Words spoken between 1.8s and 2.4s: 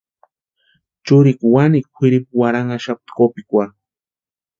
kwʼiripu